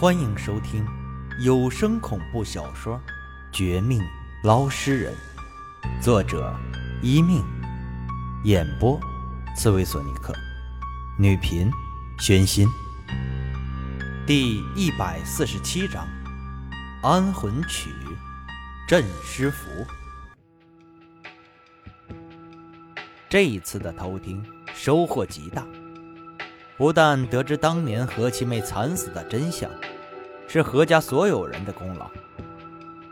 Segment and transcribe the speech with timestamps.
[0.00, 0.86] 欢迎收听
[1.40, 2.94] 有声恐怖小说
[3.50, 4.00] 《绝命
[4.44, 5.12] 捞尸人》，
[6.00, 6.54] 作者
[7.02, 7.44] 一命，
[8.44, 8.96] 演播
[9.56, 10.32] 刺猬索尼克，
[11.18, 11.68] 女频
[12.20, 12.68] 宣心。
[14.24, 16.06] 第一百四十七章：
[17.02, 17.90] 安魂曲，
[18.86, 19.68] 镇尸符。
[23.28, 25.66] 这一次的偷听收获极大。
[26.78, 29.68] 不但得知当年何七妹惨死的真相，
[30.46, 32.08] 是何家所有人的功劳，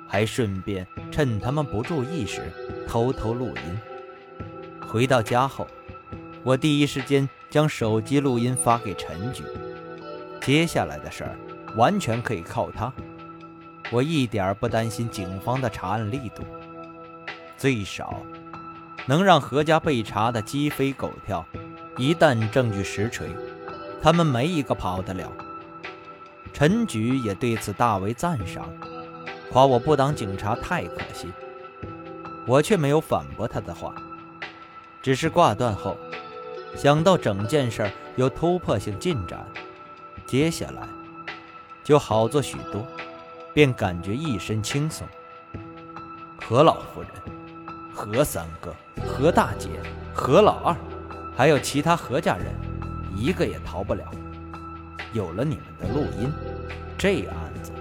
[0.06, 2.42] 还顺便趁他们不注意时
[2.86, 3.80] 偷偷录音。
[4.86, 5.66] 回到家后，
[6.44, 9.42] 我第一时间将手机录音发给陈局。
[10.40, 11.36] 接下来的事儿
[11.74, 12.92] 完全可以靠他，
[13.90, 16.44] 我一点儿不担心警方的查案力度，
[17.56, 18.22] 最少
[19.06, 21.44] 能让何家被查的鸡飞狗跳。
[21.98, 23.26] 一旦证据实锤。
[24.06, 25.32] 他们没一个跑得了。
[26.52, 28.72] 陈局也对此大为赞赏，
[29.50, 31.26] 夸我不当警察太可惜。
[32.46, 33.92] 我却没有反驳他的话，
[35.02, 35.96] 只是挂断后，
[36.76, 39.44] 想到整件事有突破性进展，
[40.24, 40.86] 接下来
[41.82, 42.86] 就好做许多，
[43.52, 45.04] 便感觉一身轻松。
[46.48, 47.10] 何老夫人、
[47.92, 48.72] 何三哥、
[49.04, 49.68] 何大姐、
[50.14, 50.76] 何老二，
[51.36, 52.54] 还有其他何家人。
[53.16, 54.04] 一个也逃不了。
[55.12, 56.30] 有了你们的录音，
[56.98, 57.72] 这案子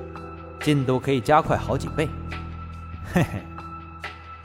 [0.61, 2.08] 进度可以加快好几倍。
[3.14, 3.41] 嘿嘿，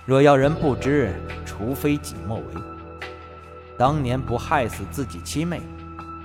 [0.05, 1.15] 若要人不知，
[1.47, 2.45] 除非己莫为。
[3.79, 5.63] 当年不害死自己妻妹，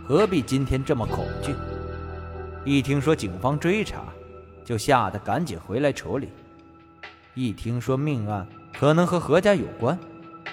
[0.08, 1.54] 何必今天这么恐惧？
[2.64, 4.06] 一听说警方追查，
[4.64, 6.30] 就吓得赶紧回来处理。
[7.36, 9.98] 一听说命案可能和何家有关，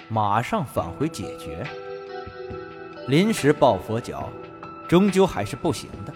[0.09, 1.65] 马上返回解决。
[3.07, 4.29] 临时抱佛脚，
[4.87, 6.13] 终究还是不行的。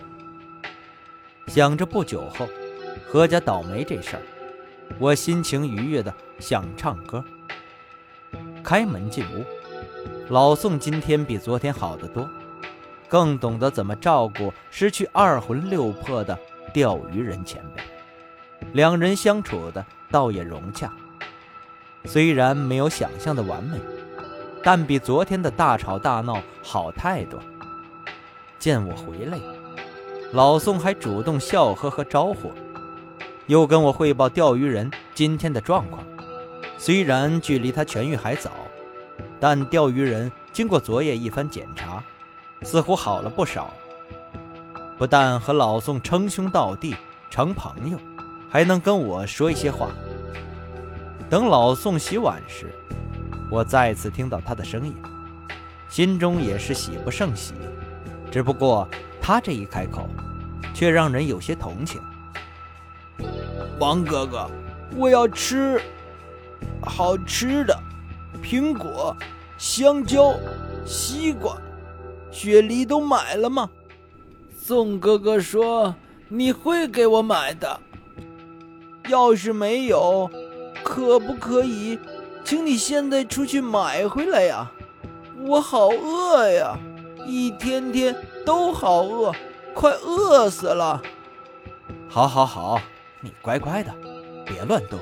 [1.47, 2.47] 想着不久后
[3.05, 4.21] 何家倒霉这事儿，
[4.97, 7.23] 我心情愉悦的想唱歌。
[8.63, 9.43] 开门进屋，
[10.29, 12.29] 老宋今天比昨天好得多，
[13.09, 16.37] 更懂得怎么照顾失去二魂六魄的
[16.73, 17.83] 钓鱼人前辈。
[18.71, 20.91] 两人相处的倒也融洽，
[22.05, 23.77] 虽然没有想象的完美。
[24.63, 27.39] 但比昨天的大吵大闹好太多。
[28.59, 29.37] 见我回来，
[30.33, 32.51] 老宋还主动笑呵呵招呼，
[33.45, 36.03] 又跟我汇报钓鱼人今天的状况。
[36.77, 38.51] 虽然距离他痊愈还早，
[39.39, 42.03] 但钓鱼人经过昨夜一番检查，
[42.63, 43.73] 似乎好了不少。
[44.97, 46.95] 不但和老宋称兄道弟
[47.29, 47.97] 成朋友，
[48.49, 49.89] 还能跟我说一些话。
[51.29, 52.73] 等老宋洗碗时。
[53.49, 54.93] 我再次听到他的声音，
[55.89, 57.53] 心中也是喜不胜喜。
[58.29, 58.87] 只不过
[59.21, 60.09] 他这一开口，
[60.73, 62.01] 却让人有些同情。
[63.79, 64.49] 王哥哥，
[64.95, 65.81] 我要吃
[66.81, 67.77] 好吃的，
[68.43, 69.15] 苹果、
[69.57, 70.33] 香蕉、
[70.85, 71.57] 西瓜、
[72.31, 73.69] 雪梨都买了吗？
[74.57, 75.95] 宋哥哥说
[76.27, 77.79] 你会给我买的。
[79.07, 80.29] 要是没有，
[80.83, 81.97] 可不可以？
[82.47, 84.71] 请你现在出去买回来呀！
[85.41, 86.79] 我好饿呀，
[87.25, 88.15] 一天天
[88.45, 89.35] 都好饿，
[89.73, 91.01] 快饿死了。
[92.07, 92.81] 好，好，好，
[93.19, 93.93] 你乖乖的，
[94.45, 94.97] 别乱动。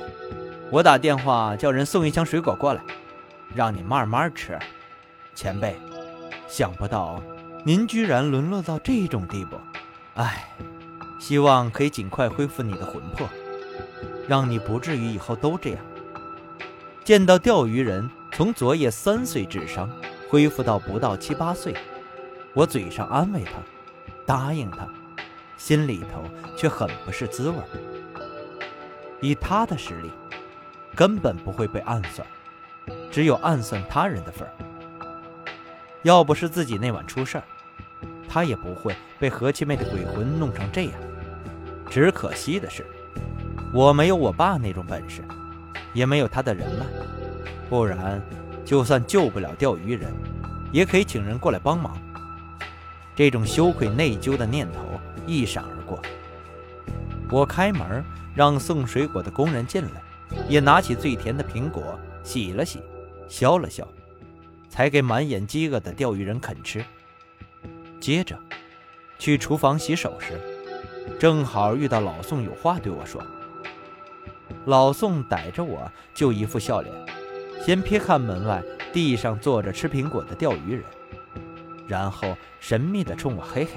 [0.72, 2.82] 我打电话叫人送一箱水果过来，
[3.54, 4.58] 让你慢慢吃。
[5.32, 5.76] 前辈，
[6.48, 7.22] 想不到
[7.64, 9.56] 您居然沦落到这种地步。
[10.14, 10.48] 唉，
[11.20, 13.28] 希望可以尽快恢复你的魂魄，
[14.26, 15.78] 让你不至于以后都这样。
[17.06, 19.88] 见到钓鱼人从昨夜三岁智商
[20.28, 21.72] 恢复到不到七八岁，
[22.52, 23.52] 我嘴上安慰他，
[24.26, 24.88] 答应他，
[25.56, 26.24] 心里头
[26.56, 27.56] 却很不是滋味。
[29.20, 30.10] 以他的实力，
[30.96, 32.26] 根本不会被暗算，
[33.08, 34.52] 只有暗算他人的份儿。
[36.02, 37.44] 要不是自己那晚出事儿，
[38.28, 40.92] 他也不会被何七妹的鬼魂弄成这样。
[41.88, 42.84] 只可惜的是，
[43.72, 45.22] 我没有我爸那种本事。
[45.92, 46.86] 也没有他的人脉，
[47.68, 48.20] 不然
[48.64, 50.12] 就算救不了钓鱼人，
[50.72, 51.96] 也可以请人过来帮忙。
[53.14, 56.00] 这种羞愧内疚的念头一闪而过。
[57.30, 60.02] 我开门让送水果的工人进来，
[60.48, 62.82] 也拿起最甜的苹果洗了洗，
[63.28, 63.86] 削了削，
[64.68, 66.84] 才给满眼饥饿的钓鱼人啃吃。
[67.98, 68.38] 接着
[69.18, 70.38] 去厨房洗手时，
[71.18, 73.24] 正好遇到老宋有话对我说。
[74.66, 76.92] 老宋逮着我，就一副笑脸，
[77.64, 78.60] 先瞥看门外
[78.92, 80.84] 地上坐着吃苹果的钓鱼人，
[81.86, 83.70] 然后神秘地冲我嘿嘿：“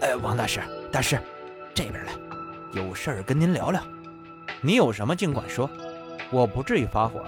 [0.00, 0.60] 哎，王大师，
[0.92, 1.18] 大师，
[1.74, 2.12] 这边来，
[2.72, 3.82] 有事儿跟您聊聊。
[4.60, 5.68] 你有什么尽管说，
[6.30, 7.24] 我不至于发火，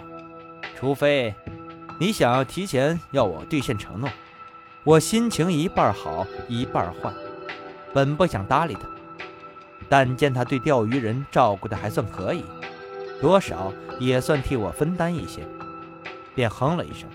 [0.79, 1.35] 除非
[1.99, 4.09] 你想要提前要我兑现承诺。
[4.85, 7.13] 我心情一半好一半坏，
[7.93, 8.89] 本不想搭理他，
[9.89, 12.45] 但见他对钓鱼人照顾的还算可以，
[13.20, 15.47] 多少也算替我分担一些，
[16.35, 17.09] 便哼了一声，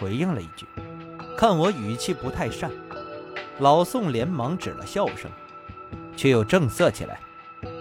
[0.00, 0.66] 回应了一句。
[1.36, 2.70] 看我语气不太善，
[3.58, 5.30] 老宋连忙止了笑声，
[6.16, 7.18] 却又正色起来：“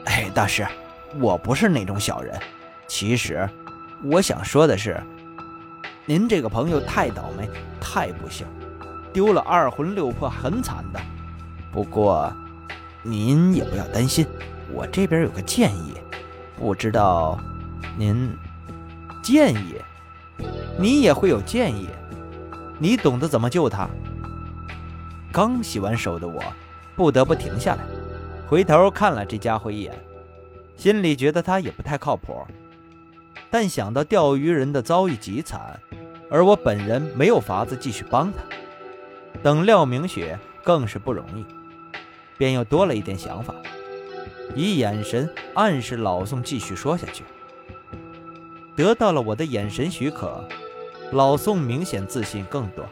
[0.05, 0.65] 哎，大师，
[1.19, 2.39] 我不是那种小人。
[2.88, 3.47] 其实，
[4.03, 5.01] 我想说的是，
[6.05, 7.47] 您这个朋友太倒霉，
[7.79, 8.45] 太不幸。”
[9.13, 11.00] 丢了二魂六魄，很惨的。
[11.71, 12.33] 不过，
[13.03, 14.25] 您也不要担心，
[14.71, 15.94] 我这边有个建议，
[16.63, 17.38] 不知道
[17.98, 18.33] 您
[19.21, 19.75] 建议？
[20.80, 21.89] 你也会有建议？
[22.80, 23.89] 你懂得怎么救他？
[25.30, 26.42] 刚洗完手的我，
[26.95, 27.83] 不得不停下来，
[28.48, 29.94] 回头看了这家伙一眼，
[30.77, 32.48] 心里觉得他也不太靠谱。
[33.51, 35.77] 但想到钓鱼人的遭遇极惨，
[36.31, 38.39] 而我本人没有法子继续帮他。
[39.44, 41.45] 等廖明雪更是不容易，
[42.38, 43.54] 便又多了一点想法，
[44.55, 47.23] 以眼神暗示老宋继续说下去。
[48.75, 50.44] 得到了我的眼神许可，
[51.11, 52.85] 老宋明显自信更多，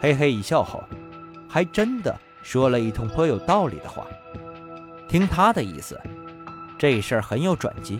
[0.00, 0.84] 嘿嘿一笑后，
[1.48, 4.06] 还真的说了一通颇有道理的话。
[5.08, 6.00] 听他的意思，
[6.78, 7.98] 这事儿很有转机。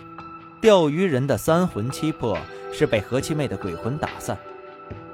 [0.60, 2.36] 钓鱼人的三魂七魄
[2.72, 4.36] 是被何七妹的鬼魂打散，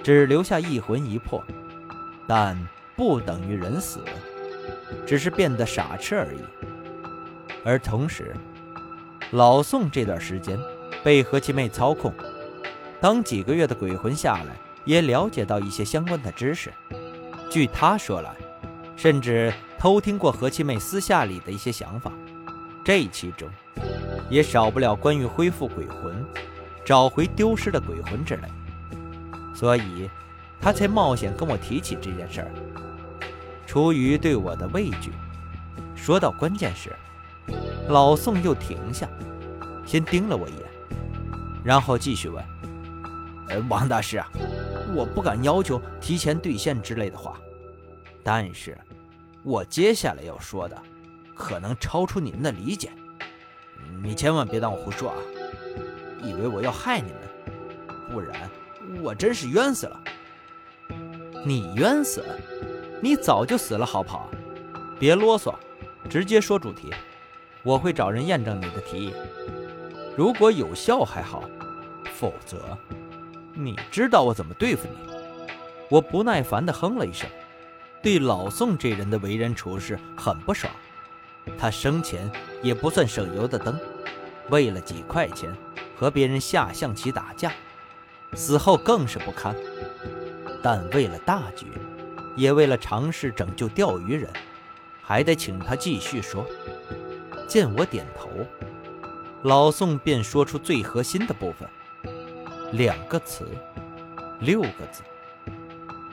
[0.03, 1.43] 只留下一魂一魄。
[2.27, 2.57] 但
[2.97, 4.01] 不等于人死，
[5.07, 6.62] 只是变得傻痴而已。
[7.65, 8.35] 而同时，
[9.31, 10.59] 老宋这段时间
[11.03, 12.13] 被何七妹操控，
[13.01, 16.73] 当几个月的鬼魂下来，也了解到一些相关的知识。
[17.51, 18.35] 据他说来，
[18.97, 22.13] 甚至偷听过何七妹私下里的一些想法。
[22.85, 23.49] 这其中，
[24.29, 26.25] 也少不了关于恢复鬼魂、
[26.85, 28.49] 找回丢失的鬼魂之类。
[29.55, 30.11] 所以。
[30.65, 32.49] 他才冒险跟我提起这件事儿，
[33.67, 35.11] 出于对我的畏惧。
[35.97, 36.95] 说到关键时，
[37.89, 39.09] 老宋又停下，
[39.85, 40.63] 先盯了我一眼，
[41.65, 42.43] 然后继续问
[43.51, 44.29] ：“呃，王大师啊，
[44.95, 47.39] 我不敢要求提前兑现之类的话，
[48.23, 48.79] 但是，
[49.43, 50.77] 我接下来要说的，
[51.35, 52.91] 可能超出你们的理解。
[54.03, 55.17] 你千万别当我胡说啊，
[56.23, 57.21] 以为我要害你们，
[58.11, 58.49] 不然
[59.03, 60.01] 我真是冤死了。”
[61.45, 62.25] 你冤死？
[63.01, 64.31] 你早就死了，好不好！
[65.01, 65.53] 别啰嗦，
[66.09, 66.95] 直接说主题。
[67.63, 69.15] 我会找人验证你的提议。
[70.17, 71.45] 如果有效还好，
[72.15, 72.77] 否则，
[73.55, 75.13] 你知道我怎么对付你。
[75.89, 77.29] 我不耐烦地哼了一声，
[78.03, 80.73] 对老宋这人的为人处事很不爽。
[81.59, 82.31] 他生前
[82.63, 83.79] 也不算省油的灯，
[84.49, 85.55] 为了几块钱
[85.97, 87.53] 和别人下象棋打架，
[88.35, 89.55] 死后更是不堪。
[90.63, 91.67] 但为了大局，
[92.37, 94.31] 也为了尝试拯救钓鱼人，
[95.03, 96.47] 还得请他继续说。
[97.53, 98.31] 见我点头，
[99.43, 101.69] 老宋便说出最核心的部分，
[102.73, 103.47] 两个词，
[104.41, 105.03] 六个字，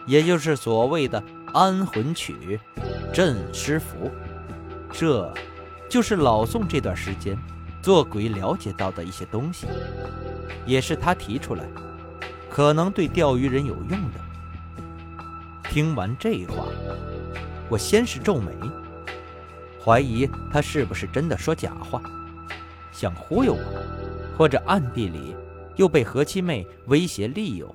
[0.06, 2.60] 也就是所谓的安魂曲、
[3.14, 4.12] 镇尸符。
[4.92, 5.34] 这，
[5.88, 7.38] 就是老宋这段时间
[7.82, 9.66] 做鬼了解到的一些东西，
[10.66, 11.64] 也是他提出来，
[12.50, 14.20] 可能对钓鱼人有用的。
[15.70, 16.66] 听完这话，
[17.70, 18.52] 我先是皱眉，
[19.84, 22.02] 怀疑他是不是真的说假话，
[22.92, 25.36] 想忽悠我，或者暗地里
[25.76, 27.74] 又被何七妹威胁利诱。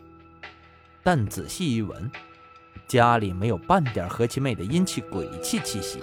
[1.03, 2.11] 但仔细一闻，
[2.87, 6.01] 家里没有半点何七妹的阴气鬼气气息。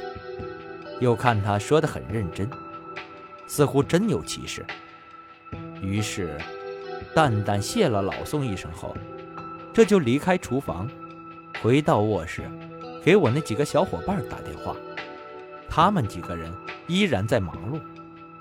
[1.00, 2.50] 又看他说的很认真，
[3.48, 4.66] 似乎真有其事。
[5.82, 6.38] 于是，
[7.16, 8.96] 淡淡谢了老宋一声后，
[9.74, 10.88] 这就离开厨房。
[11.62, 12.44] 回到卧室，
[13.04, 14.76] 给我那几个小伙伴打电话，
[15.74, 16.52] 他们几个人
[16.86, 17.80] 依然在忙碌，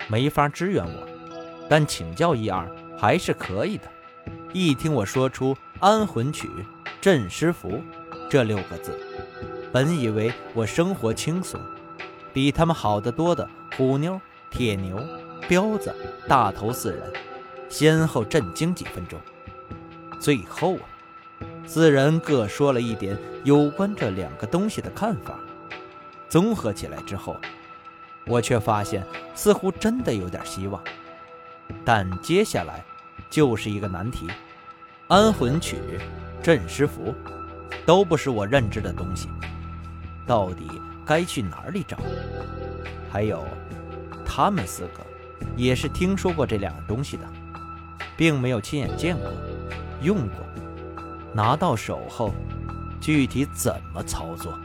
[0.09, 1.07] 没法支援我，
[1.69, 3.85] 但请教一二还是可以的。
[4.51, 6.49] 一听我说出“安魂曲
[6.99, 7.81] ”“镇尸符”
[8.29, 8.99] 这六个字，
[9.71, 11.57] 本以为我生活轻松，
[12.33, 14.19] 比他们好得多的虎妞、
[14.49, 15.01] 铁牛、
[15.47, 15.95] 彪子、
[16.27, 17.13] 大头四人，
[17.69, 19.17] 先后震惊几分钟，
[20.19, 20.83] 最后啊。
[21.65, 25.39] 四人各说了一点有关这两个东西的看法，
[26.31, 27.35] 综合起来之后，
[28.25, 30.81] 我却发现似乎真的有点希望。
[31.83, 32.81] 但接下来
[33.29, 34.29] 就是一个难题：
[35.09, 35.99] 安魂曲、
[36.41, 37.13] 镇尸符，
[37.85, 39.27] 都不是我认知的东西，
[40.25, 40.65] 到底
[41.05, 41.97] 该去哪里找？
[43.11, 43.43] 还有，
[44.25, 45.05] 他们四个
[45.57, 47.23] 也是听说过这两样东西的，
[48.15, 49.29] 并没有亲眼见过、
[50.01, 50.37] 用过。
[51.33, 52.33] 拿到手后，
[53.01, 54.57] 具体怎么操作？